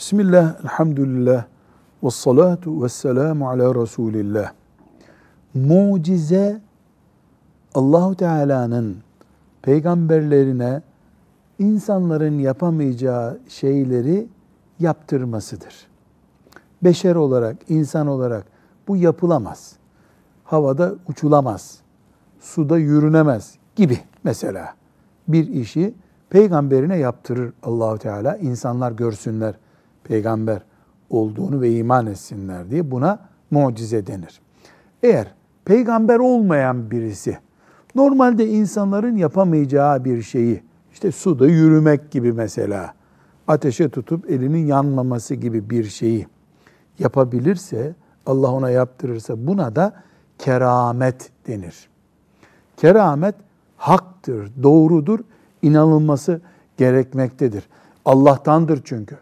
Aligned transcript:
Bismillah, 0.00 0.64
elhamdülillah, 0.64 1.44
ve 2.02 2.10
salatu 2.10 2.84
ve 2.84 2.88
selamu 2.88 3.48
ala 3.48 3.74
Resulillah. 3.74 4.52
Mucize, 5.54 6.60
Allahu 7.74 8.14
Teala'nın 8.14 8.96
peygamberlerine 9.62 10.82
insanların 11.58 12.38
yapamayacağı 12.38 13.38
şeyleri 13.48 14.28
yaptırmasıdır. 14.78 15.74
Beşer 16.84 17.14
olarak, 17.14 17.56
insan 17.68 18.06
olarak 18.06 18.44
bu 18.88 18.96
yapılamaz. 18.96 19.72
Havada 20.44 20.94
uçulamaz, 21.08 21.78
suda 22.40 22.78
yürünemez 22.78 23.54
gibi 23.76 23.98
mesela 24.24 24.74
bir 25.28 25.48
işi 25.48 25.94
peygamberine 26.30 26.96
yaptırır 26.96 27.52
Allahu 27.62 27.98
Teala. 27.98 28.36
İnsanlar 28.36 28.92
görsünler 28.92 29.54
peygamber 30.10 30.62
olduğunu 31.10 31.60
ve 31.60 31.72
iman 31.72 32.06
etsinler 32.06 32.70
diye 32.70 32.90
buna 32.90 33.18
mucize 33.50 34.06
denir. 34.06 34.40
Eğer 35.02 35.34
peygamber 35.64 36.18
olmayan 36.18 36.90
birisi 36.90 37.38
normalde 37.94 38.48
insanların 38.48 39.16
yapamayacağı 39.16 40.04
bir 40.04 40.22
şeyi 40.22 40.62
işte 40.92 41.12
suda 41.12 41.46
yürümek 41.46 42.10
gibi 42.10 42.32
mesela 42.32 42.94
ateşe 43.48 43.88
tutup 43.88 44.30
elinin 44.30 44.66
yanmaması 44.66 45.34
gibi 45.34 45.70
bir 45.70 45.84
şeyi 45.84 46.26
yapabilirse 46.98 47.94
Allah 48.26 48.52
ona 48.52 48.70
yaptırırsa 48.70 49.46
buna 49.46 49.76
da 49.76 49.92
keramet 50.38 51.30
denir. 51.46 51.88
Keramet 52.76 53.34
haktır, 53.76 54.50
doğrudur, 54.62 55.18
inanılması 55.62 56.40
gerekmektedir. 56.76 57.64
Allah'tandır 58.04 58.80
çünkü. 58.84 59.18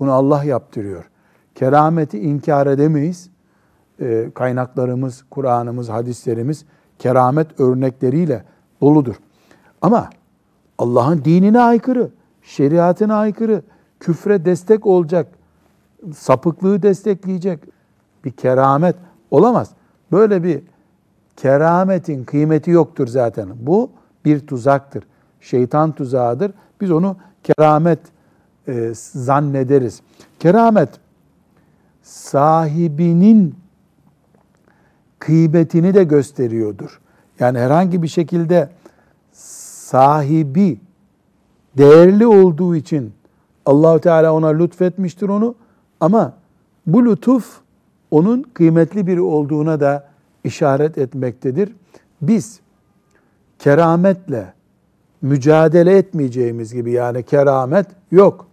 Bunu 0.00 0.12
Allah 0.12 0.44
yaptırıyor. 0.44 1.10
Kerameti 1.54 2.18
inkar 2.18 2.66
edemeyiz. 2.66 3.30
E, 4.00 4.30
kaynaklarımız, 4.34 5.24
Kur'an'ımız, 5.30 5.88
hadislerimiz 5.88 6.64
keramet 6.98 7.60
örnekleriyle 7.60 8.44
doludur. 8.80 9.14
Ama 9.82 10.10
Allah'ın 10.78 11.24
dinine 11.24 11.60
aykırı, 11.60 12.10
şeriatına 12.42 13.14
aykırı, 13.14 13.62
küfre 14.00 14.44
destek 14.44 14.86
olacak, 14.86 15.26
sapıklığı 16.14 16.82
destekleyecek 16.82 17.60
bir 18.24 18.30
keramet 18.30 18.96
olamaz. 19.30 19.70
Böyle 20.12 20.42
bir 20.42 20.62
kerametin 21.36 22.24
kıymeti 22.24 22.70
yoktur 22.70 23.06
zaten. 23.06 23.48
Bu 23.60 23.90
bir 24.24 24.46
tuzaktır. 24.46 25.04
Şeytan 25.40 25.92
tuzağıdır. 25.92 26.52
Biz 26.80 26.90
onu 26.90 27.16
keramet 27.44 27.98
e, 28.68 28.92
zannederiz. 28.94 30.00
Keramet 30.38 30.88
sahibinin 32.02 33.54
kıymetini 35.18 35.94
de 35.94 36.04
gösteriyordur. 36.04 37.00
Yani 37.38 37.58
herhangi 37.58 38.02
bir 38.02 38.08
şekilde 38.08 38.68
sahibi 39.32 40.80
değerli 41.78 42.26
olduğu 42.26 42.76
için 42.76 43.12
Allahu 43.66 44.00
Teala 44.00 44.32
ona 44.32 44.48
lütfetmiştir 44.48 45.28
onu 45.28 45.54
ama 46.00 46.32
bu 46.86 47.06
lütuf 47.06 47.60
onun 48.10 48.42
kıymetli 48.42 49.06
biri 49.06 49.20
olduğuna 49.20 49.80
da 49.80 50.08
işaret 50.44 50.98
etmektedir. 50.98 51.72
Biz 52.22 52.60
kerametle 53.58 54.52
mücadele 55.22 55.98
etmeyeceğimiz 55.98 56.74
gibi 56.74 56.90
yani 56.90 57.22
keramet 57.22 57.86
yok, 58.10 58.46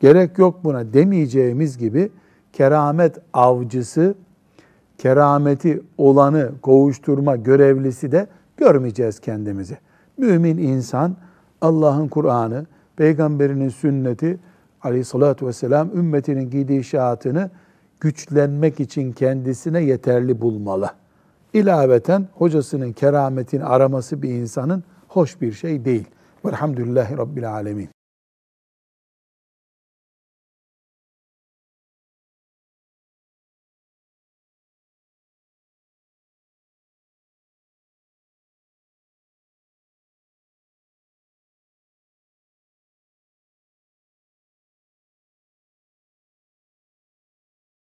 gerek 0.00 0.38
yok 0.38 0.64
buna 0.64 0.92
demeyeceğimiz 0.92 1.78
gibi 1.78 2.10
keramet 2.52 3.18
avcısı, 3.32 4.14
kerameti 4.98 5.82
olanı 5.98 6.50
kovuşturma 6.62 7.36
görevlisi 7.36 8.12
de 8.12 8.26
görmeyeceğiz 8.56 9.20
kendimizi. 9.20 9.78
Mümin 10.16 10.58
insan 10.58 11.16
Allah'ın 11.60 12.08
Kur'an'ı, 12.08 12.66
peygamberinin 12.96 13.68
sünneti 13.68 14.38
aleyhissalatü 14.82 15.46
vesselam 15.46 15.90
ümmetinin 15.96 16.50
gidişatını 16.50 17.50
güçlenmek 18.00 18.80
için 18.80 19.12
kendisine 19.12 19.80
yeterli 19.80 20.40
bulmalı. 20.40 20.90
İlaveten 21.52 22.28
hocasının 22.34 22.92
kerametini 22.92 23.64
araması 23.64 24.22
bir 24.22 24.28
insanın 24.28 24.84
hoş 25.08 25.40
bir 25.40 25.52
şey 25.52 25.84
değil. 25.84 26.04
Velhamdülillahi 26.44 27.18
Rabbil 27.18 27.52
Alemin. 27.52 27.93